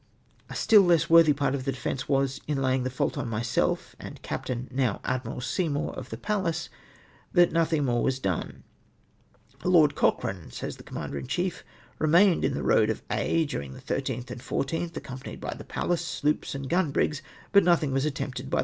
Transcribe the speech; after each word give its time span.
A 0.49 0.53
stiU 0.53 0.83
less 0.83 1.11
worthy 1.11 1.31
]:)art 1.37 1.53
of 1.53 1.63
the 1.63 1.71
defence 1.71 2.09
was, 2.09 2.41
in 2.47 2.59
la}"ing 2.59 2.81
the 2.81 2.89
fault 2.89 3.19
on 3.19 3.29
myself 3.29 3.95
and 3.99 4.19
Captain, 4.23 4.67
now 4.71 4.99
Admiral 5.05 5.41
Seymour, 5.41 5.93
of 5.93 6.09
the 6.09 6.17
Pallas 6.17 6.69
that 7.33 7.51
nothing 7.51 7.85
more 7.85 8.01
was 8.01 8.17
done." 8.17 8.63
Lord 9.63 9.93
Cochrane," 9.93 10.49
says 10.49 10.77
the 10.77 10.83
Commander 10.83 11.19
in 11.19 11.27
chief," 11.27 11.63
remained 11.99 12.43
in 12.43 12.55
the 12.55 12.61
Eoad 12.61 12.89
of 12.89 13.03
Aix, 13.11 13.47
during 13.51 13.73
the 13.73 13.77
loth 13.77 13.91
and 14.09 14.25
11th, 14.25 14.93
accom 14.93 15.19
])anied 15.19 15.39
by 15.39 15.53
the 15.53 15.63
PaUa>^. 15.65 15.99
sloops 15.99 16.55
and 16.55 16.67
gun 16.67 16.89
brigs, 16.89 17.21
but 17.51 17.63
nothing 17.63 17.91
^vas 17.91 18.03
attempted 18.03 18.51
l)y 18.51 18.57
th 18.57 18.59